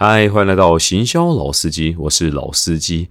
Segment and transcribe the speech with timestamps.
[0.00, 3.08] 嗨，欢迎来到行销老司机，我是老司机。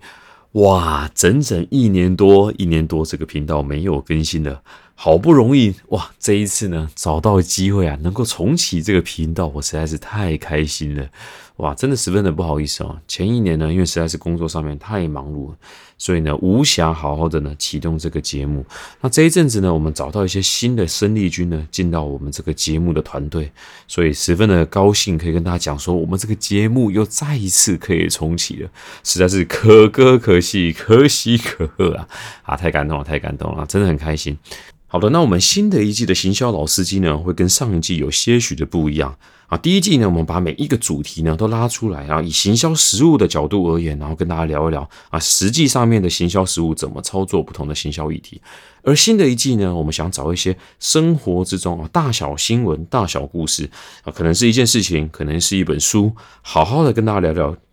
[0.53, 4.61] 哇，整整一年多，一年多这个频道没有更新了，
[4.95, 11.09] 好不容易哇，这一次呢找到机会啊，能够重启这个频道，我实在是太开心了。
[11.57, 12.95] 哇，真的十分的不好意思啊！
[13.07, 15.57] 前一年呢，因为实在是工作上面太忙碌了，
[15.97, 18.63] 所以呢无暇好好的呢启动这个节目。
[19.01, 23.51] 那这一阵子呢，我们找到一些新的生力军呢进到我们这个节目的团队，
[23.87, 28.69] 所以十分的高兴可以跟大家讲说，我们这个节目又再一次可以重启了，
[29.03, 32.07] 实在是可歌可泣，可喜可贺啊！
[32.43, 34.37] 啊，太感动了，太感动了，真的很开心。
[34.85, 39.57] 好的，那我们新的一季的行销老司机呢，会跟上一季有些许的不一样啊。
[39.57, 48.41] 第一季呢，我们把每一个主题呢都拉出来，然后以行销实物的角度而言，然后跟大家聊一聊啊，实际上面的行销实物怎么操作不同的行销议题。
[48.83, 53.69] 而新的一季呢，我们想找一些生活之中啊大小新闻、大小故事
[54.03, 57.66] 啊，可能是一件事情，可能是一本书，好好的跟大家聊聊。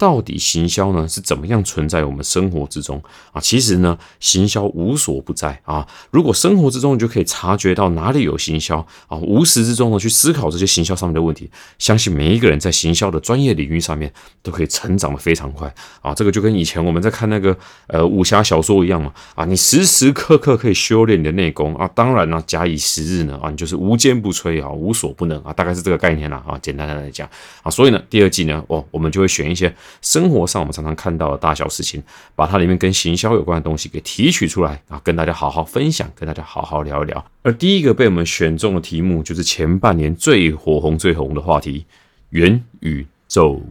[0.00, 3.40] 到底行销呢是怎么样存在我们生活之中啊？
[3.42, 5.86] 其实呢，行销无所不在啊。
[6.10, 14.10] 如果生活之中你就可以察觉到哪里有行销啊，无时之中呢去思考这些行销上面的问题，相信每一个人在行销的专业领域上面
[14.42, 15.70] 都可以成长的非常快
[16.00, 16.14] 啊。
[16.14, 17.54] 这个就跟以前我们在看那个
[17.88, 21.86] 呃武侠小说一样嘛啊，你时时刻刻可以修炼你的内功啊。
[21.94, 26.58] 当然呢，假以时日呢啊，你就是无坚不摧啊，无所不能啊，大概是这个概念啦啊。
[26.62, 27.28] 简单的来讲
[27.62, 29.70] 啊，所以呢，第二季呢哦，我们就会选一些。
[30.02, 32.02] 生活上我们常常看到的大小事情，
[32.34, 37.24] 把它里面跟行销有关的东西给提取出来啊，跟大家好好分享，跟大家好好聊一聊。
[37.42, 41.86] 而第一个被我们选中的题目，就是前半年最火红、最红的话题——
[42.30, 43.62] 元宇宙。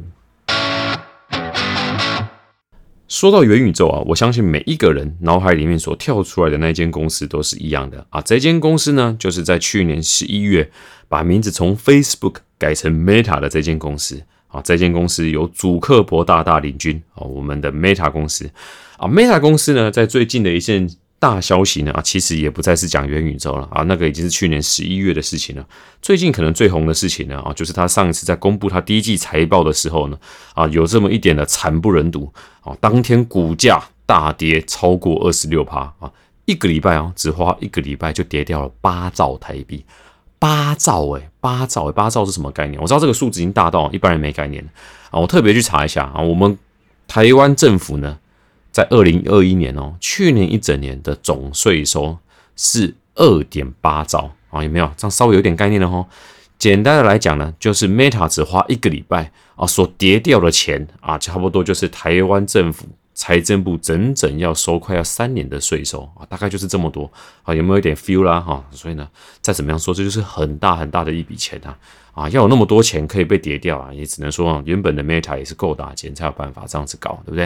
[3.07, 8.21] 说到元宇宙啊，我相信每一个人脑海里面所跳出来的那间公司都是一样的啊。
[8.21, 10.69] 这间公司呢，就是在去年十一月
[11.07, 14.21] 把名字从 Facebook 改成 Meta 的这间公司。
[14.50, 18.49] 啊，这间公司由祖克伯大大领军啊，我们的 Meta 公司
[18.98, 20.89] 啊，Meta 公司呢，在最近的一件
[21.20, 25.65] 大消息呢啊，其实也不再是讲元宇宙了啊，那个已经是去年十一月的事情了。
[26.02, 30.17] 最近可能最红的事情呢啊，就是他上一次在公布他第一季财报的时候呢
[30.55, 36.11] 啊，有这么一点的惨不忍睹啊，当天股价大跌超过二十六趴啊，
[36.45, 39.86] 一个礼拜啊，只花一个礼拜就跌掉了八兆台币。
[40.39, 42.82] 八兆哎，八兆哎，八兆是什么概念？
[42.82, 44.66] 我知道这个数字已经大到一般人没概念
[45.11, 45.20] 啊。
[45.20, 46.58] 我特别去查一下啊，我们
[47.08, 48.17] 台湾政府呢，
[48.72, 52.17] 在二零二一年哦，去年一整年的总税收
[52.55, 54.89] 是二点八兆啊，有没有？
[54.95, 56.05] 这样稍微有点概念了哦。
[56.58, 62.86] 简单的来讲呢，就是 Meta 只花一个礼拜啊，所跌掉的钱啊，差不多就是台湾政府。
[63.19, 67.11] 财政部整整要收快要三年的税收啊，大概就是这么多
[67.43, 68.63] 啊，有没有一点 feel 啦哈？
[68.71, 69.05] 所以呢，
[69.41, 71.77] 再怎么样说，这就是很大很大的一笔钱啊
[72.13, 72.29] 啊！
[72.29, 77.43] 要有那么多钱可以被跌掉啊，也只能说啊，原本的 Meta 也是够大钱才有办法这样子搞，对不对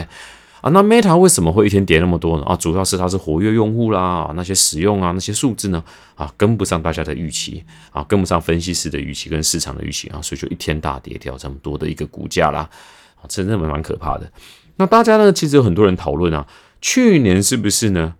[0.60, 0.70] 啊？
[0.70, 2.44] 那 Meta 为什么会一天跌那么多呢？
[2.44, 5.82] 啊，主要是它是活跃用户啦，那些使用啊，那些数字呢
[6.14, 12.70] 啊，跟不上大家的预期啊，跟不上分析师的预期跟市场的预期啊，所以就一天大跌掉这么多的一个股价啦
[13.16, 14.30] 啊，真的蛮可怕的。
[14.76, 15.32] 那大家呢？
[15.32, 16.46] 其实有很多人讨论啊，
[16.80, 18.14] 去年是不是呢？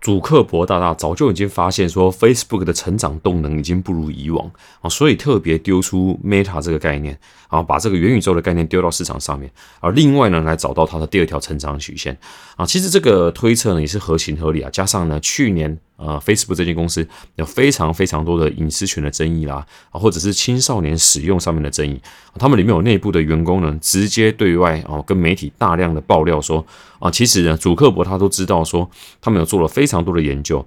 [0.00, 4.48] 祖克伯大大早就已经发现说，Facebook 的成长动能已经不如以往
[4.80, 7.18] 啊，所以特别丢出 Meta 这个概念
[7.48, 12.16] 啊，把这个元宇宙的概念丢到市场上面，而另外呢，来找到它的第二条成长曲线
[12.56, 12.64] 啊。
[12.64, 15.78] 其实这个推测呢也是合情合理啊，加上呢去年。
[15.98, 22.00] 呃，Facebook 这间公司有非常非常多的隐私权的争议啦，啊，或者是青少年使用上面的争议，
[22.38, 26.64] 他们里面有内部的员工呢，直接对外啊跟媒体大量的爆料说，
[27.00, 28.88] 啊，其实呢，主克伯他都知道说，
[29.20, 30.64] 他们有做了非常多的研究，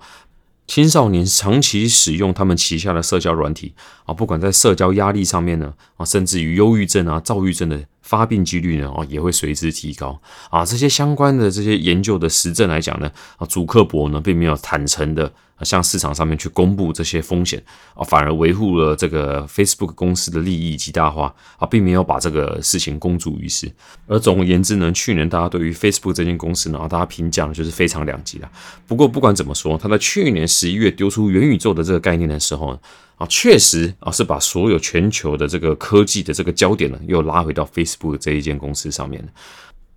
[0.67, 3.73] 青少年长期使用他们旗下的社交软体
[4.05, 7.81] 啊，不管在社交压力上面呢，啊，甚至于忧郁症啊、躁郁症的。
[8.01, 8.91] 发病几率呢？
[8.95, 10.19] 哦，也会随之提高
[10.49, 10.65] 啊！
[10.65, 15.31] 这些相关的这些研究的实证来讲呢，啊，主克伯呢并没有坦诚的
[15.61, 17.63] 向市场上面去公布这些风险
[17.93, 23.71] 啊，反而维护了这个 Facebook 公司的利益极大化啊，并没有把这个事情公诸于世。
[24.07, 28.49] 而总而言之呢，去年大家对于 Facebook 这间公司呢，啊，大家评价就是非常两极的。
[28.87, 32.79] 不过不管怎么说，他在去年十一月丢出元宇宙的这个概念的时候。
[33.21, 39.23] 啊，确实啊，是把所有全球的这个科技的这个焦点呢，又拉回到 Facebook 这一间公司上面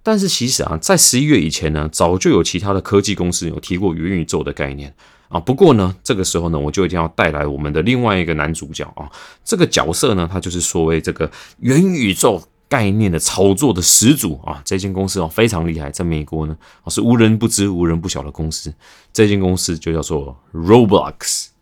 [0.03, 4.95] 但是其实啊，在十一月以前呢，早就有其他的科技公司有提过元宇宙的概念
[5.31, 5.41] 啊。
[5.41, 9.11] 不过呢，这个时候呢，我就一定要带来我们的另外一个男主角啊。
[9.43, 11.31] 这个角色呢，他就是所谓这个
[11.61, 14.61] 元宇宙概念的炒作的始祖啊。
[14.67, 16.55] 这间公司哦，非常厉害，在美国呢，
[16.89, 18.71] 是无人不知、无人不晓的公司。
[19.15, 21.54] 这间公司就叫做 Roblox。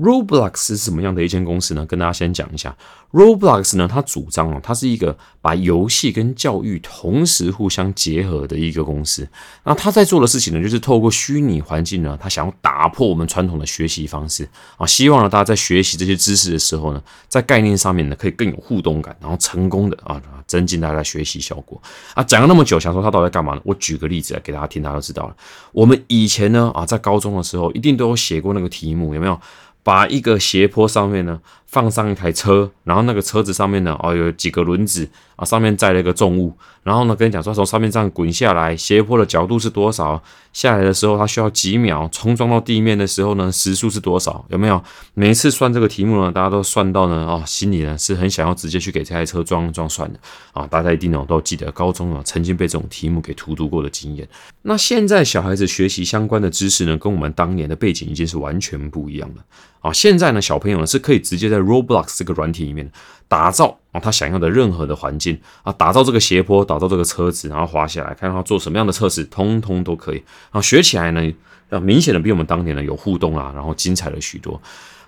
[0.00, 1.84] Roblox 是什么样的一间公司呢？
[1.84, 2.74] 跟大家先讲一下
[3.12, 9.28] ，Roblox 呢，它主张啊，它是一个把游戏跟教育同时互相结合的一个公司。
[9.64, 14.48] 那他在做的事情呢，就是透过虚拟环境呢，他想要打破我们传统的学习方式
[14.78, 21.80] 啊，希望呢，大家在学习这些知识的时候呢，在概念上面呢，可以更有互动感，然后成功的啊，增进大家的学习效果
[22.14, 22.22] 啊。
[22.24, 23.60] 讲了那么久，想说他到底在干嘛呢？
[23.64, 25.36] 我举个例子来给大家听，大家都知道了。
[25.72, 29.38] 我们以前呢，啊，在高中的时候，一定都有写过那个题目，有没有？
[29.82, 31.40] 把一个斜坡上面呢
[31.70, 36.52] 放上一台车，然后那个车子上面呢哦有几个轮子啊，上面载了一个重物，
[36.82, 40.20] 然后呢跟你讲说从上面这样滚下来，斜坡的角度是多少？
[40.52, 42.08] 下来的时候它需要几秒？
[42.10, 44.44] 冲撞到地面的时候呢时速是多少？
[44.48, 44.82] 有没有？
[45.14, 50.18] 每一次算这个题目呢，大家都算到呢哦，心里呢是很想要直接去给这台车装装算的
[50.52, 50.66] 啊！
[50.66, 54.28] 大家一定呢都记得高中啊曾经被这种题目给荼毒过的经验。
[54.62, 59.44] 那现在小孩子学习相关的知识呢，跟我们当年的背景已经是完全不一样了。
[59.80, 62.90] 啊，现在呢，小朋友呢是可以直接在 Roblox 这个软体里面
[63.28, 70.62] 打造啊他想要的任何的环境啊，打造这个斜坡，打造这个车子，然后滑下来，看他做什么样的测试，通通都可以然后。
[70.62, 71.32] 学起来呢，
[71.70, 74.60] 要，明显的比我们当年呢有互动啊，然后精彩了许多。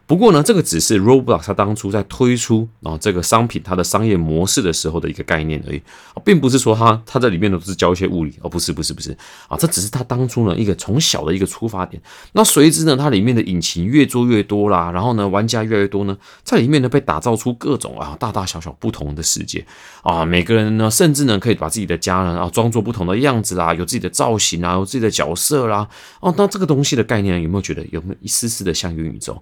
[0.06, 5.80] 不过呢，这个只是 Roblox 它当初在推出啊这个商品它的商业模式的时候的一个概念而已，
[6.24, 9.16] 并不是说它它在里面都是教一些物理，哦不是不是不是
[9.48, 12.02] 啊，这只是它当初呢一个从小的一个出发点。
[12.32, 19.64] 那随之呢，它里面的引擎越做越多啦，然后呢玩家越来越多呢，在里面呢被打造出各种啊大大小小不同的世界
[20.02, 25.88] 啊，每个人呢甚至呢可以把自己的家呢啊装作不同的样子啦，有自己的造型啊，有自己的角色啦，
[26.20, 29.40] 哦，那这个东西的概念有没有觉得有没有一丝丝的像元宇宙？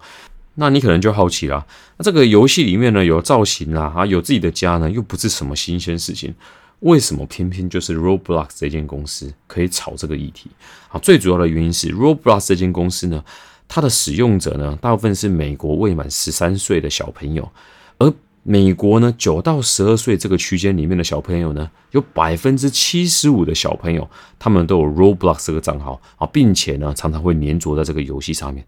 [0.61, 1.67] 那你可能就好奇了，
[1.97, 6.35] 那这个游戏里面呢有造型啦，啊有自己的家呢，又不是什么新鲜事情，
[6.81, 10.51] 为什么偏偏就是 Roblox 这间公司可以炒这个议题？
[10.91, 13.25] 啊，最主要的原因是 Roblox 这间公司呢，
[13.67, 17.51] 它的使用者呢，大部分是美国未满十三岁的小朋友，
[17.97, 24.07] 而美国呢九到十二岁这个区间里面的小朋友呢，有百分之七十五的小朋友，
[24.39, 28.63] 他们都有 Roblox 这个账号啊，并且呢，常常会粘着在这个游戏上面。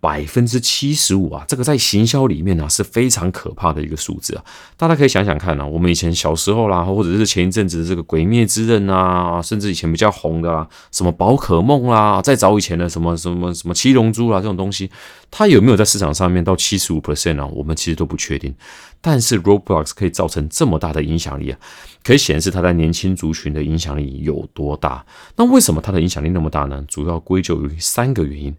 [0.00, 4.44] 百分之七十五啊，这个在行销里面呢是非常可怕的一个数字啊！
[4.76, 14.88] 大家可以想想看啊，我们以前小时候啦，或者是前一阵子的这个《鬼灭之刃》啊，甚至以前比较红的啦，什么宝可梦啦，再早以前的什么什么什么七龙珠啦这种东西，
[15.32, 17.46] 它有没有在市场上面到七十五 percent 啊？
[17.46, 18.54] 我们其实都不确定。
[19.00, 21.58] 但是 Roblox 可以造成这么大的影响力啊，
[22.04, 25.04] 可以显示它在年轻族群的影响力有多大。
[25.34, 26.84] 那为什么它的影响力那么大呢？
[26.86, 28.54] 主要归咎于三个原因。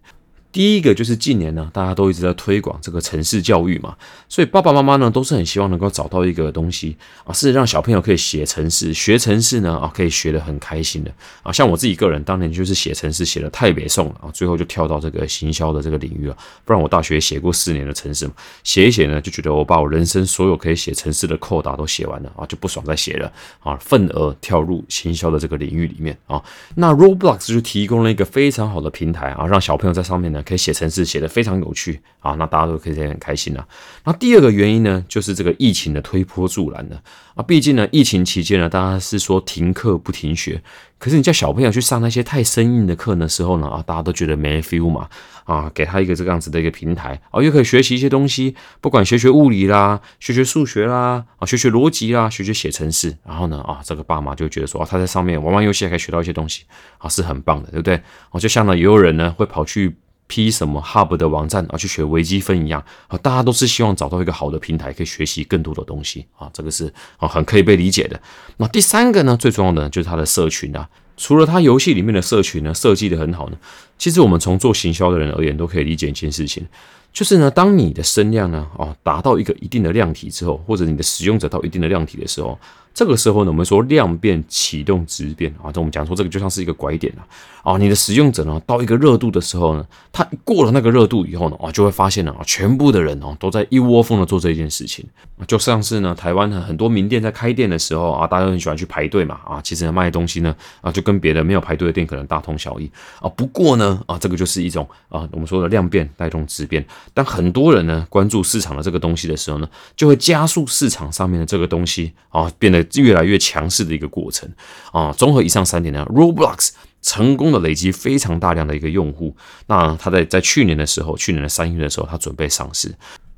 [0.52, 3.94] 第一个就是近年呢，大家都一直在推广这个城市教育嘛，
[4.28, 11.12] 所以爸爸妈妈呢都是很希望能够找到一个东西啊，是让小朋友可以写城市、学城市呢啊，可以学得很开心的
[11.44, 11.52] 啊。
[11.52, 16.36] 像我自己个人当年就是写城市写的太北宋了啊，最后就跳到这个行销的这个领域了。
[16.64, 18.32] 不然我大学写过四年的城市嘛，
[18.64, 26.42] 写一写呢就觉得我把我人生所有可以写城市的扣打都写完了啊，就不爽再写了啊，愤而跳入行销的这个领域里面啊。
[26.74, 30.39] 那 Roblox 就提供了一个非常好的平台啊，让小朋友在上面呢。
[30.42, 33.66] 可以写程式，写的非常有趣啊，那大家都可以很开心啊。
[34.04, 37.02] 那第二个原因呢，就是这个疫情的推波助澜了
[37.34, 37.42] 啊。
[37.42, 40.62] 毕竟呢，疫情期间呢，大家是说停课不停学，
[40.98, 45.08] 可是你叫小朋友去上那些太生硬的课的时候呢，啊，大家都觉得没 feel 嘛
[45.44, 56.64] 啊，给他一个这样子的一个平台啊，又可以学习一些东西，不管学学物理啦，学学数学啦，啊，学学逻辑啦，学学写程式，然后呢，啊，这个爸妈就觉得说，他在上面玩玩游戏还可以学到一些东西
[56.98, 58.00] 啊，是很棒的，对不对？
[58.30, 59.96] 哦，就像呢，也有人呢会跑去。
[60.30, 68.18] 批什么 Hub 的网站啊，去学微积分一样啊，大家都是希望找到一个好的平台，可以学习更多的东西啊，这个是啊很可以被理解的。
[68.58, 73.56] 那第三个呢，最重要的就是它的社群啊，除了它游戏里面的社群呢设计的很好呢，
[73.98, 76.64] 其实我们从做行销的人而言，都可以理解一件事情，
[77.12, 82.56] 就是呢，当你的声量呢哦达到一个一定的量体之后，或者你的使用者到一定的量体的时候。
[82.92, 87.24] 这个时候呢，我们说量变启动质变啊，这我们讲说这个就像是一个拐点了
[87.62, 87.78] 啊。
[87.78, 95.06] 你的使用者呢，到一个热度的时候呢，他过了那个热度以后呢，啊，就会发现了啊，全部的人哦都在一窝蜂的做这一件事情，
[95.46, 103.28] 就像是呢，台湾很多名店在开店的时候啊，大家都很喜欢去排队嘛啊，其实卖的东西呢啊，就跟别的没有排队的店可能大同小异啊。
[103.30, 106.84] 不过呢啊，这个就是一种啊，我们说的量变带动质变。
[107.14, 112.79] 但很多人呢关注市场的这个东西的时候呢，就会加速市场上面的这个东西啊变得。
[112.94, 114.48] 越来越强势的一个过程
[114.92, 115.12] 啊！
[115.12, 116.70] 综合以上三点呢，Roblox
[117.02, 119.34] 成功的累积非常大量的一个用户。
[119.66, 122.94] 那它在在去年的时候，去年的三月的时候，它准备上市。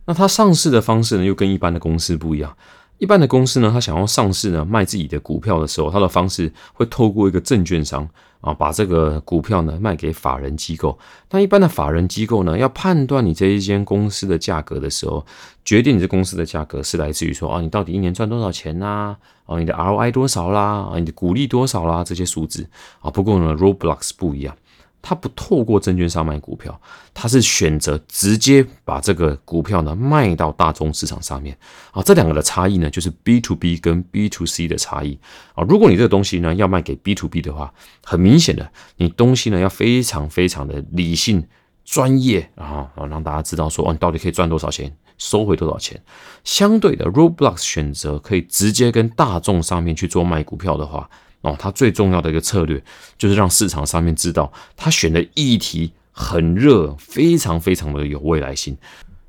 [0.06, 2.56] 那它上市的方式呢，又跟一般的公司不一样。
[3.02, 8.08] 一般的公司呢，他想要上市呢，卖自己的股票的时候，他的方式会透过一个证券商
[8.40, 10.96] 啊，把这个股票呢卖给法人机构。
[11.32, 15.26] 那一般的法人机构呢，要判断你这一间公司的价格的时候，
[15.64, 19.16] 决定你这公司的价格是来自于说，啊，你到底一年赚多少钱呐？
[19.46, 20.88] 啊，你的 ROI 多少啦？
[20.92, 22.04] 啊，你的股利多少啦？
[22.04, 22.68] 这些数字
[23.00, 23.10] 啊。
[23.10, 24.56] 不过呢，Roblox 不一样。
[25.02, 26.80] 他不透过证券商卖股票，
[27.12, 31.58] 他是选择直接把这个股票呢卖到大众市场上面
[31.90, 32.00] 啊。
[32.02, 35.18] 这两个的差异呢，就是 B to B 跟 B to C 的差异
[35.54, 35.64] 啊。
[35.68, 41.44] 如果你这个东西呢要卖给 B to B 的话，很明显的，你东西呢要非常非常的理性、
[41.84, 46.00] 专业啊，让大家知道说哦，你到底可以赚多少钱，收回多少钱。
[46.44, 51.10] 相对的，Roblox 选择可以直接跟大众上面去做卖股票的话。
[51.42, 52.82] 哦，他最重要的一个策略
[53.18, 58.76] 就是让市场上面知道他选的议题很热，非常非常的有未来性。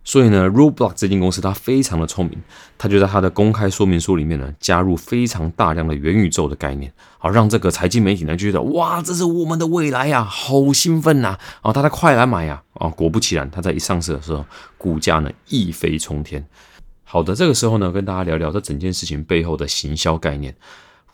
[0.06, 2.38] 所以呢，Roblox 这间公司它非常的聪明，
[2.78, 11.38] 它就在它的公开说明书里面呢加入非常大量的元宇宙的概念，好让这个财经媒体呢就觉得哇，这是我们的未来呀，好兴奋呐！
[11.62, 12.62] 啊，大家快来买呀！
[12.74, 14.46] 啊，果不其然，它在一上市的时候，
[14.78, 16.46] 股价呢一飞冲天。
[17.06, 20.54] 好的，这个时候呢，跟大家聊聊这整件事情背后的行销概念。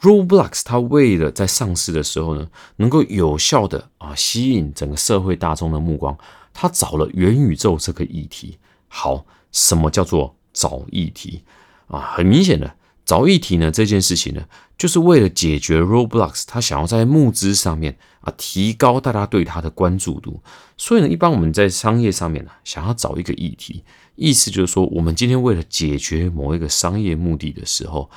[0.02, 6.18] Roblox 它为了在上市的时候呢，能够有效的啊吸引整个社会大众的目光，
[6.54, 8.58] 它找了元宇宙这个议题。
[8.88, 11.44] 好，什么叫做找议题
[11.88, 12.00] 啊？
[12.16, 14.46] 很明显的，找议题呢这件事情呢，
[14.78, 20.42] 就是为了解决 Roblox 它想要在募资上面啊提高大家对它的关注度。
[20.78, 23.84] 所以呢，一般我们在商业上面呢，想要找一个议题，
[24.16, 28.10] 意思就是说，我们今天为了解决某一个商业目的的时候。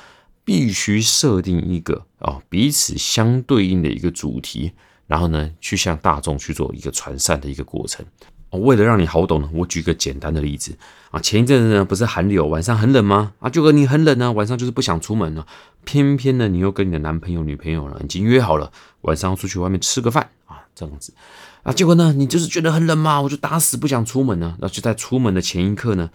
[0.45, 4.71] 必须设定一个啊彼此相对应的一个主题，
[5.07, 8.05] 然后呢去向大众去做一个传散的一个过程。
[8.51, 10.77] 为了让你好懂呢，我举个简单的例子
[11.09, 13.33] 啊，前一阵子呢不是寒流，晚上很冷吗？
[13.39, 15.47] 啊，就跟你很冷呢，晚上就是不想出门了。
[15.85, 18.71] 偏偏呢你又跟你的男朋友、女朋友呢已经约好了
[19.01, 21.13] 晚上出去外面吃个饭啊，这样子
[21.63, 24.55] 啊，结果呢你就是觉得很冷嘛，我就打死不想出门呢。
[24.59, 26.11] 那就在出门的前一刻呢。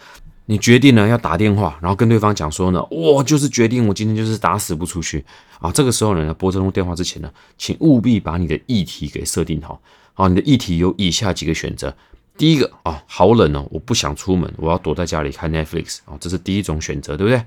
[0.50, 5.22] 你决定呢要打电话，然后跟对方讲说呢，我就是决定我今天就是打死不出去
[5.60, 5.70] 啊。
[5.70, 9.78] 这个时候呢，拨这通电话之前呢，请务必把你的议题给设定好
[10.14, 10.26] 啊。
[10.26, 11.94] 你的议题有以下几个选择：
[12.38, 17.44] 第一个啊，好冷哦，我不想出门，我要躲在家里看 Netflix 啊，这是第一种选择，对不对？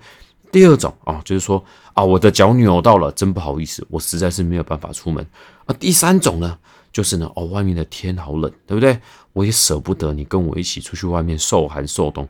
[0.51, 1.63] 第二种啊，就是说
[1.96, 5.25] 啊，我的脚扭到了，真不好意思，我实在是没有办法出门
[5.65, 5.74] 啊。
[5.79, 6.55] 第三种呢，
[6.93, 9.00] 就是呢，哦，外面的天好冷，对不对？
[9.34, 12.27] 我也舍不得你跟我一起出去外面受寒受冻。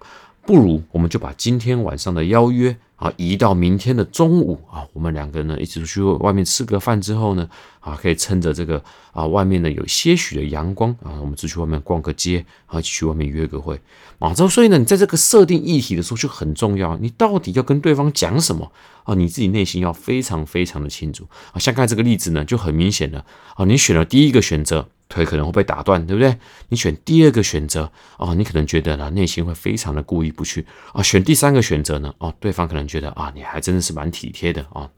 [0.52, 13.80] 不如我们就把今天晚上的邀约啊移到明天的中午啊，我们两个人呢一起出去外面吃个饭之后呢啊，可以趁着这个啊外面呢有些许的阳光啊，我们出去外面逛个街啊，去外面约个会
[14.20, 14.34] 啊。
[14.34, 18.70] 之后所以呢，你在这个设定议题的时候就很重要，你到底要跟对方讲什么
[19.06, 19.16] 啊？
[19.16, 21.60] 你自己内心要非常非常的清楚啊。
[21.60, 24.90] 像刚才这个例子呢，就很明显了啊，你选了第一个选择。
[25.12, 26.36] 腿可能会被打断，对不对？
[26.70, 31.04] 你选第二个选择哦，你可能觉得呢，内心会非常的过意不去啊。
[31.04, 34.90] 选第三个选择呢，哦，对方可能觉得啊，你还真的是蛮体贴的啊。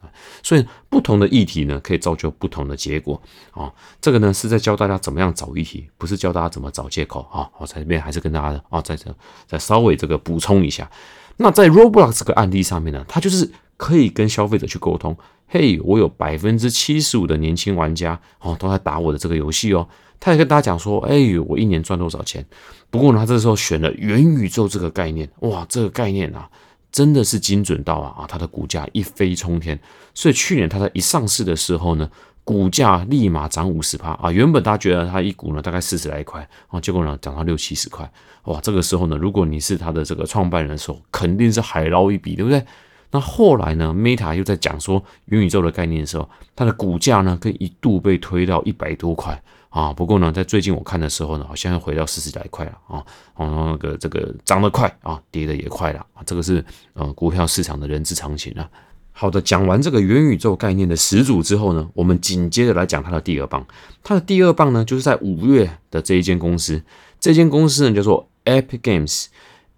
[0.42, 3.70] 所以不同的议题呢，可以造就不同的结果啊。
[4.00, 7.50] 这个呢是在教大家怎么样找议题，不是教大家怎么找借口啊。
[7.58, 9.14] 我在这边还是跟大家啊，在这
[9.46, 10.88] 再稍微这个补充一下。
[11.36, 15.16] 那在 Roblox 这个案例上面呢，它就是可以跟消费者去沟通。
[15.48, 19.88] 嘿，我有百分之七十五的年轻玩家哦，都在打我的这个游戏哦。
[20.20, 21.16] 他也跟大家讲说，哎，
[21.46, 22.44] 我一年赚多少钱？
[22.90, 26.48] 不过呢，他这时候选了元宇宙这个概念，哇，这个概念啊，
[26.90, 29.78] 真的是精准到啊啊，它的股价一飞冲天。
[30.14, 32.08] 所以去年它在一上市的时候呢，
[32.44, 34.30] 股价立马涨五十趴啊。
[34.30, 38.08] 原本大家觉得它一股呢大概四十来块啊，结果呢涨到六七十块，
[38.44, 42.64] 哇，这个时候呢，如果你是它的这个创办人的时候，肯定是海捞一笔，对不对？
[43.10, 49.40] 那后来呢，Meta 又在讲说元宇宙的概念的时候，它的股价呢，可以一度被推到一百多块。
[49.74, 53.04] 啊，不过呢，在最近我看的时候呢，好像又回到四十来块了啊，
[53.34, 58.70] 哦，那个这个涨得快啊，跌得也快了啊，这个是呃股票市场的人之常情啊。
[59.10, 63.66] 好的，讲完这个元宇宙概念的始祖之后呢，我们紧接着来讲它的第二棒。
[64.04, 66.80] 它的第二棒呢，就是在五月的这一间公司，
[67.18, 69.26] 这间公司呢叫做 Epic Games。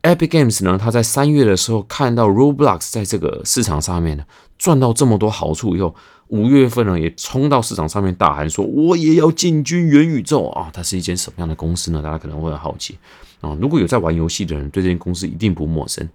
[0.07, 4.25] Epic Games 呢，他在三月的时候看到 Roblox 在这个市场上面呢
[4.57, 5.95] 赚到这么多好处以后。
[6.29, 12.03] 五月份呢，也冲到市场上面大喊说：“我也要进军元宇宙啊！”它是一间什么样的公司呢？
[12.03, 12.99] 大家可能会好奇
[13.41, 13.57] 啊。
[13.61, 16.09] 如果有在玩游戏的人，对这间公司一定不陌生。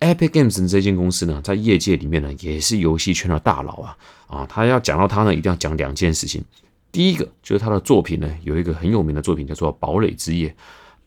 [0.00, 4.46] Epic Games 这间公司呢，在业界里面呢，也是游戏圈的大佬啊啊！
[4.46, 6.44] 他要讲到他呢，一定要讲两件事情。
[6.92, 10.48] 第一个就是他的作品呢，有一个很有名的作品叫做《堡垒之夜》。《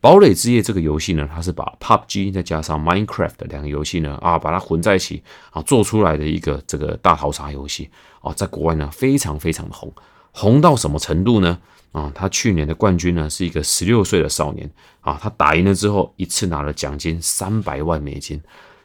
[0.01, 7.87] 堡垒之夜这个游戏呢，它是把 PUBG 再加上 Minecraft 两个游戏呢啊，把它混在一起啊，做出来的一个这个大逃杀游戏
[8.21, 9.93] 啊，在国外呢非常非常的红，
[10.31, 11.59] 红到什么程度呢？
[11.91, 14.67] 啊，他去年的冠军呢是一个十六岁的少年
[15.01, 18.41] 啊，他打赢了之后，一次拿了奖金三百万美金，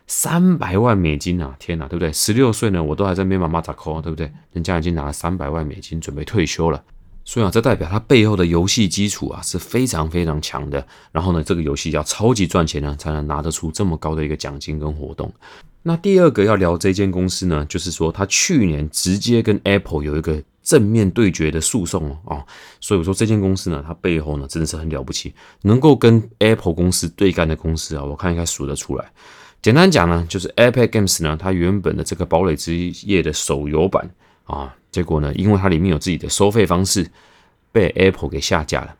[0.06, 2.12] 三百万美金啊，天哪，对不对？
[2.12, 4.30] 十六岁呢，我都还在没妈妈咋扣，对不对？
[4.52, 6.84] 人家已经拿了三百万美金，准备退休了。
[7.28, 10.86] 所以啊，这代表它背后的游戏基础啊是非常非常强的。
[11.10, 15.30] 然后呢，这个游戏要超级赚钱呢，才能拿得出这么高的一个奖金跟活动。
[15.82, 22.44] 那第二个要聊这间公司呢，就是说它去年直接跟 Apple 有一个正面对决的诉讼哦。
[22.80, 29.04] 所以我说这间公司呢，它背后呢真的是很了不起，能够跟 Apple 公司对干的公司啊，我看应该数得出来。
[29.60, 34.08] 简单讲呢，就是 Epic Games 呢，它原本的这个堡垒之夜的手游版
[34.44, 34.72] 啊。
[34.96, 37.06] 结果呢，因为它里面有自己的收费方式，
[37.70, 38.94] 被 Apple 给下架了。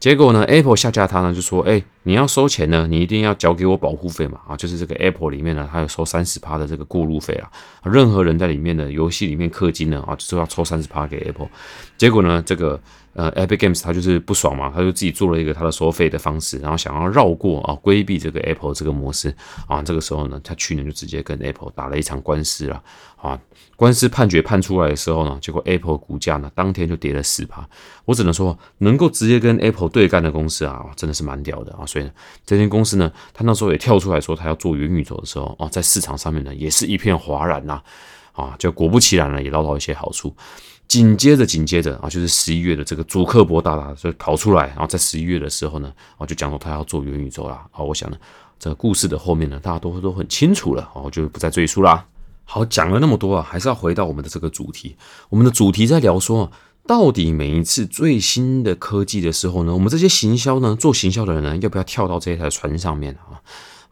[0.00, 7.50] 结果呢，Apple 下架它呢，就说：“哎，你要收钱呢，你一定要交给我保护费嘛。”啊，就是这个 Apple 里面呢，它有收三十趴的这个过路费啊。
[7.84, 11.50] 任何人在里面的游戏里面氪金呢，啊，就要抽三十趴给 Apple。
[11.98, 12.80] 结果呢，这个。
[13.14, 19.34] 呃，Epic Games 他就是不爽嘛，他就自己做了一个他的收费的方式，然后想要绕过啊，规避这个 Apple 这个模式
[19.68, 19.82] 啊。
[19.82, 22.82] 这个时候呢，他去年就直接跟 Apple 打了一场官司了
[23.16, 23.38] 啊。
[23.76, 27.68] 官司判决判出来的时候呢，结果 Apple 股价呢当天就跌了十趴。
[28.04, 31.84] 我只能说，能够直接跟 Apple 对干的公司啊，真的是蛮屌的啊。
[31.84, 32.10] 所以呢，
[32.46, 37.82] 这间公司呢，他那时候也跳出来说他要做元宇宙的时候啊，在市场上面呢也是一片哗然呐
[38.32, 40.34] 啊，就果不其然呢，也捞到一些好处。
[40.88, 47.64] 紧接着，紧接着啊，就是十一月的这个主克伯大大就跑出来，然后在十一月的时候呢，啊，就讲说他要做元宇宙啦。
[47.70, 48.16] 好，我想呢，
[48.58, 52.04] 这个故事的后面呢，大家都都很清楚了，我就不再赘述啦。
[52.44, 54.94] 好，讲了那么多啊，还是要回到我们的这个主题。
[55.30, 56.52] 我们的主题在聊说，
[56.86, 63.40] 到底每一次最新的科技的时候呢，我们这些行销呢，做行销的人呢，要不要跳到这一台船上面啊？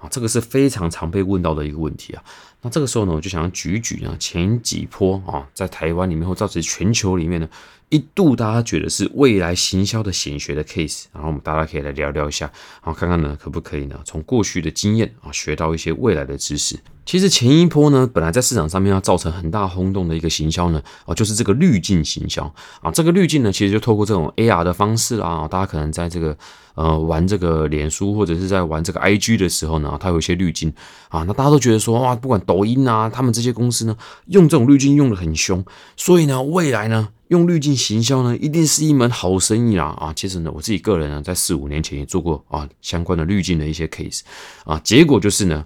[0.01, 2.25] 啊，这个是非常常被问到的一个问题啊。
[2.63, 7.49] 那这个时候呢，我就想要举举呢，前几波啊，在台湾里面或造成全球里面呢，
[7.91, 12.47] 一度大家觉得是未来行销的显学的 case，然后我们大家可以来聊聊一下，
[12.85, 16.79] 然后看看呢，可不可以呢，从过去的经验啊，学到一些未来的知识。
[17.05, 22.45] 其实前一波呢，本来在市场上面要造成很大轰动的一个行销呢，哦，就是这个滤镜行销
[22.81, 22.93] 啊。
[22.93, 26.39] 这个滤镜呢，其实就透过这种 AR 的方式啊，大家可能在这个
[26.77, 30.73] 呃玩这个脸书或者是在玩这个 IG 的时候呢，它有一些滤镜
[31.09, 35.65] 啊，那大家都觉得说哇，不管抖音啊，他们这些公司呢，用这种滤镜用的很凶，
[35.97, 40.13] 所以呢，未来呢，用滤镜行销呢，一定是一门好生意啦啊！
[40.15, 44.21] 其实呢，我自己个人呢，在四五年前也做过啊相关的滤镜的一些 case
[44.65, 45.65] 啊，结果就是呢。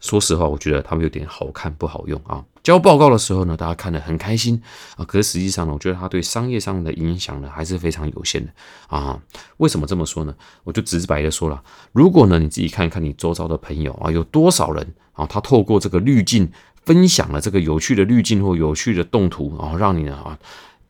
[0.00, 2.44] 说实话，我觉得他们有点好看不好用啊。
[2.60, 4.60] 交报告的时候呢，大家看得很开心
[4.96, 8.52] 啊，可是实际上呢，我觉得它对商业上的影响呢还是非常有限的
[8.88, 9.16] 啊。
[9.58, 10.34] 为什么这么说呢？
[10.64, 16.50] 我就直白的说了，如果呢你自己看看你周遭的朋友啊，有多少人啊，他透过这个滤镜
[16.84, 20.36] 分享了这个有趣的滤镜或有趣的动图，然后让你呢啊，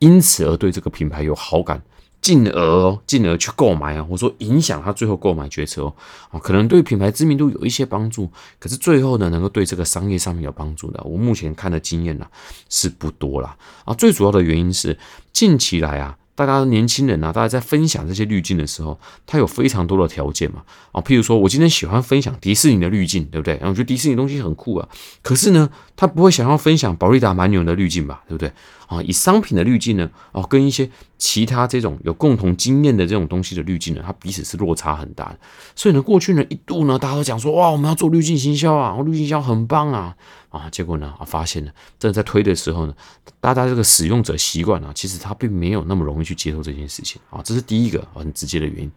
[0.03, 1.81] 因此而对这个品牌有好感。
[2.21, 5.93] 进而，进而去购买啊，或者说影响他最后购买决策哦，
[6.31, 12.25] 啊，可能对品牌知名度有一些帮助，可是最后呢，能够对这个商业上面有帮助的，我目前看的经验呢
[12.69, 13.57] 是不多啦。
[13.83, 13.93] 啊。
[13.93, 14.97] 最主要的原因是
[15.33, 16.17] 近期来啊。
[16.35, 23.53] 大家年轻人啊，大家在分享这些滤镜的时候，它有非常多的条件嘛啊，譬如说我今天喜欢分享迪士尼的滤镜，对不对？
[23.55, 24.89] 然后我觉得迪士尼东西很酷啊，
[25.21, 28.51] 可是呢，他不会想要分享宝利达蛮牛的滤镜吧，对不对？
[28.93, 35.39] 啊，以商品的滤镜呢，哦，跟一些其他这种有共同经验的这种东西的滤镜呢，它彼此是落差很大的。
[35.75, 40.15] 所以呢，过去呢一度呢，大家都讲说哇，我们要做滤镜行销啊，滤镜销很棒啊。
[40.49, 42.93] 啊，结果呢，啊，发现呢，真的在推的时候呢，
[43.39, 48.91] 大家这个使用者习惯啊，其实他并没有那么容易去接受这件事情啊，这是第一个很直接的原因。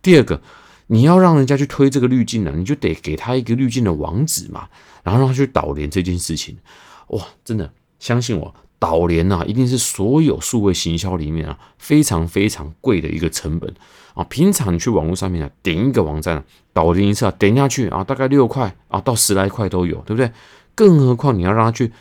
[0.00, 0.40] 第二个，
[0.86, 4.66] 你要让人家去推这个滤镜呢，你就得给他一个滤镜的网址嘛，
[5.02, 6.56] 然后让他去导联这件事情。
[7.08, 13.72] 哇，真的，相信我，导联啊，一定是所有数位行销里面啊非常非常贵的一个成本
[14.12, 14.24] 啊。
[14.24, 16.42] 平常你去网络上面啊，点一个网站
[16.72, 20.32] 导联一次啊，点下去啊，大概六块啊到十来块都有，对不对？
[20.74, 21.92] 更何况你要让他去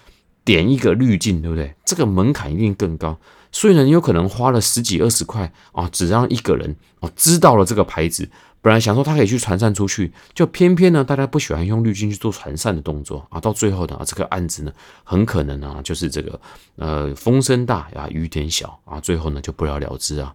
[0.44, 1.76] 点一个滤镜，对不对？
[1.86, 3.16] 这个门槛一定更高，
[3.52, 8.28] 所以呢，你有可能花了十几二十块啊，只让一个人啊知道了这个牌子。
[8.62, 14.72] 本来想说他可以去传散出去，就偏偏呢，大家不喜欢用滤镜去做传散的动作啊，到最后呢，这个案子呢，
[15.04, 16.40] 很可能啊，就是这个
[16.76, 20.34] 呃风声大啊，雨点小啊，最后呢就不了了之啊。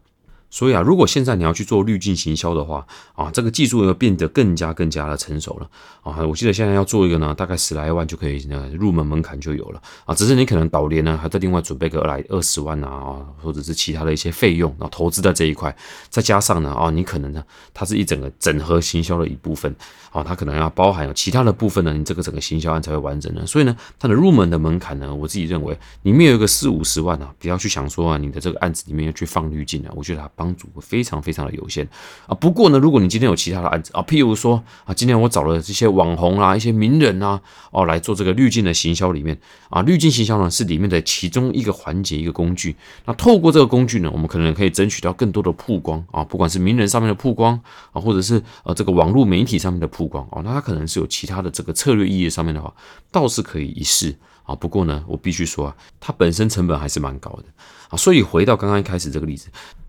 [0.57, 5.69] 所以啊，如果现在你要去做滤镜行销的话啊，这个技术要变得更加更加的成熟了
[6.03, 6.25] 啊。
[6.27, 10.14] 我记得现在要做一个呢，大概十来万就可以呢，入门门槛就有了啊。
[10.14, 15.77] 只是你可能导联呢，还在另外准备个来二十万啊，或者是其他的一些费用啊，投资在这一块，
[16.09, 19.77] 再加上呢啊，你可能呢，它是一整个整合行销的一部分
[20.11, 23.45] 啊，它可能要包含有其他的部分呢，你这个整个行销案才会完整呢。
[23.45, 31.16] 所以呢，它的入门的门槛呢，我自己认为里面有一个四五十万啊，不要去想说啊，你的这个案子里面要去放滤镜啊，我觉得它帮帮助非常。
[31.26, 31.88] 非常的有限
[32.28, 32.35] 啊！
[32.37, 37.40] 不过呢，如果你今天有其他的案子啊，譬如说啊，今天我找了这些网红啊、一些名人啊，
[37.72, 39.37] 哦，来做这个滤镜的行销里面
[39.70, 42.76] 啊，滤镜行销呢是里面的其中一个环节、一个工具。
[43.06, 47.61] 那透过这个工具呢，我们可能可以争取到更多的曝光啊，不管是名人上面的曝光
[47.92, 52.72] 啊，或者是呃这个网络媒体上面的曝光哦，那它可能是有其他的这个策略意义上面的话，
[53.11, 54.54] 倒是可以一试啊。
[54.54, 57.44] 不过呢，我必须说啊，它本身成本还是蛮高的
[57.88, 57.96] 啊。
[57.96, 59.48] 所以回到刚刚一开始这个例子。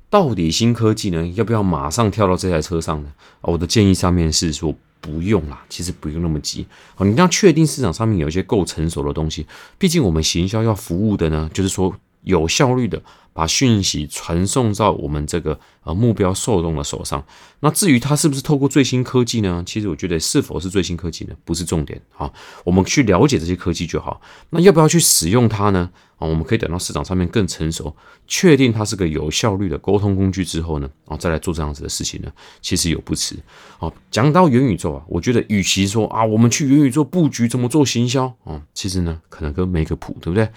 [0.10, 3.10] 到底新科技呢，要不要马上跳到这台车上呢？
[3.42, 6.66] 我的建议上面是说不用啦，其实不用那么急。
[6.96, 9.46] 好，你要确定市场上面有一些够成熟的东西，
[9.78, 11.94] 毕竟我们行销要服务的呢，就是说
[12.24, 13.02] 有效率的。
[13.38, 17.24] 把讯息传送到我们这个呃目标受众的手上。
[17.60, 19.64] 那至于它是不是透过最新科技呢？
[19.64, 22.32] 其实我觉得是否是最新科技呢，不是重点啊。
[22.64, 24.20] 我们去了解这些科技就好。
[24.50, 25.88] 那要不要去使用它呢？
[26.18, 27.96] 啊，我们可以等到市场上面更成熟，
[28.26, 33.36] 确定它是个有效率的沟通工具之后呢，啊，再来做这样子的事情呢，其实有不迟。
[33.78, 40.50] 啊，讲到元宇宙啊，我觉得与其说啊，我们去元宇宙布局怎么做行销啊，其实呢，可能跟没个谱，对不对？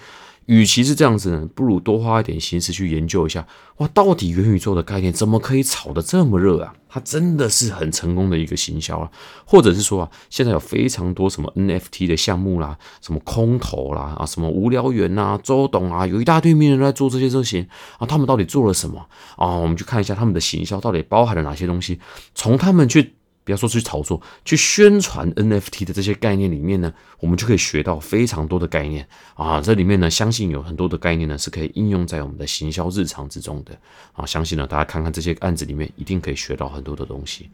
[0.47, 6.73] 与其是这样子呢，不如多花一点心思去研究一下，哇，到底元宇宙的概念怎么可以炒得这么热啊？
[6.89, 9.09] 它真的是很成功的一个行销啊，
[9.45, 17.67] 或者是说啊，现在有非常多什么 NFT 的项目啦，什么空投啦，啊，什么无聊猿呐，周董啊，有一大堆名人在做这些事情
[17.99, 18.99] 啊，他们到底做了什么
[19.37, 19.55] 啊？
[19.55, 21.99] 我们去看一下他们的行销到底包含了哪些东西，
[22.35, 23.13] 从他们去。
[23.43, 29.59] 不要说去炒作、去宣传 NFT 的这些概念里面呢，我们就可以学到非常多的概念啊！
[29.59, 33.77] 这里面呢，相信有很多的概念呢是可以应用在我们的行销日常之中的
[34.13, 34.25] 啊！
[34.25, 37.49] 相信呢，大家看看这些案子里面，一定可以学到很多的东西。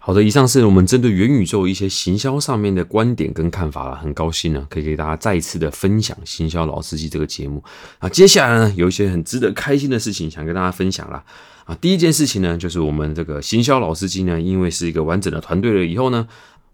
[0.00, 3.96] 好的，以上是我们针对元宇宙一些行销上面的观点跟看法了。
[3.96, 7.62] 很高兴呢，可以给大家再一次的分享《行销老司机》这个节目
[7.98, 8.08] 啊。
[8.08, 11.22] 接下来呢，有一些很值得开心的事情想跟大家分享了。
[11.68, 16.26] 啊，第一件事情呢，就是我们这个行销老司机呢，因为是一个完整的团队了以后呢，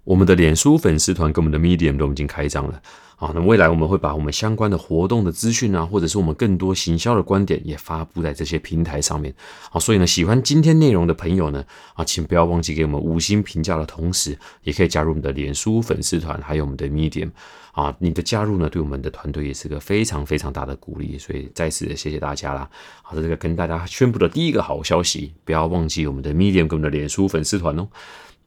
[0.04, 2.80] 我们的脸书粉丝团跟我们的 Medium 都已经开张了。
[3.16, 9.34] 啊，那未来我们会把我们相关的活动的资讯啊，或者是我们更多行销的观点也发布在这些平台上面。
[9.70, 17.30] 好，所以呢，喜欢今天内容的朋友呢，啊，请不要忘记给我们五星评价的同时，也可以加入我们的脸书粉丝团，还有我们的 Medium。
[17.72, 22.70] 啊，你的加入呢，对我们的团队也是个非常非常大的鼓励，所以再次的谢谢大家啦。
[23.02, 27.88] 好的，这个跟大家宣布的第一个好消息，不要忘记我们的 Medium 跟我们的脸书粉丝团哦。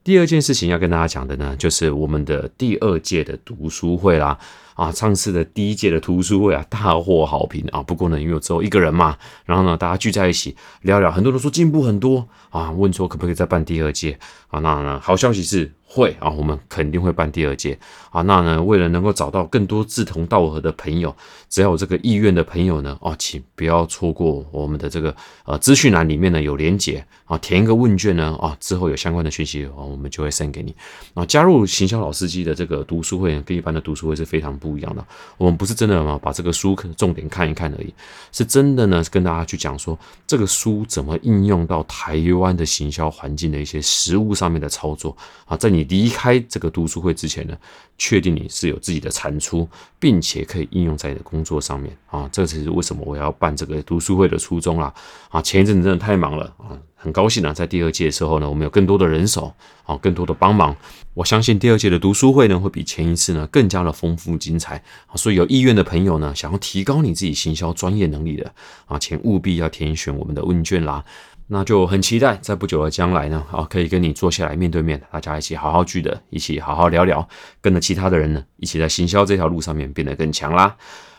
[0.08, 4.40] 第二件事情要跟大家讲的呢，就是我们的第二届的读书会啦。
[4.74, 7.84] 啊，上次的第一届的读书会啊，大获好评啊。
[7.84, 14.18] 不过呢，因为我只有一个人嘛，然后呢，大家聚在一起聊聊，很多人说进步很多啊，问说可不可以再办第二届
[14.48, 14.62] 啊？
[14.62, 15.74] 那呢，好消息是。
[15.90, 17.80] 会啊，我们肯定会办第二届
[18.12, 18.22] 啊。
[18.24, 21.16] 那呢，为了能够找到更多志同道合的朋友，
[21.50, 30.76] 只要有这个意愿的朋友呢，哦，请不要错过我们的这个呃资讯栏里面呢有连结啊，填一个问卷呢啊，之后有相关的讯息啊，我们就会 send 给你
[31.14, 31.26] 啊。
[31.26, 35.02] 加入行销老司机的这个读书会，跟一般的读书会是非常不一样的。
[35.38, 37.94] 我们不是真的嘛，把这个书重点看一看而已，
[38.34, 39.98] 是真的呢，跟大家去讲说
[40.28, 45.77] 这个书怎么应用到台湾的行销环境的一些实物上面的操作啊，在你。
[45.78, 47.56] 你离开这个读书会之前呢，
[48.00, 54.92] 确定你是有自己的产出，并且可以应用在你的工作上面啊，这才是为什么我要办这个读书会的初衷啦
[55.30, 55.40] 啊！
[55.40, 59.54] 前一阵子真的太忙了啊，很高兴啊，在第二届的时候呢，我们有更多的人手
[59.86, 60.76] 啊，更多的帮忙。
[61.14, 65.16] 我相信第二届的读书会呢，会比前一次呢更加的丰富精彩啊！
[65.16, 68.52] 所以有意愿的朋友呢，想要提高你自己行销专业能力的
[68.88, 71.06] 啊，请务必要填选我们的问卷啦。
[71.50, 77.28] 那就很期待，在不久的将来呢，啊，可以跟你坐下来面对面，大家一起好好聚的，一起好好聊聊，
[77.62, 80.76] 跟着其他的人呢，一起在行销这条路上面变得更强啦。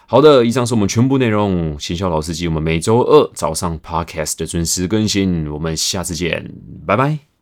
[0.06, 6.50] 好的，以上是我们全部内容，行销老司机，我们每周二早上 podcast 的准时更新，我们下次见，
[6.86, 7.37] 拜拜。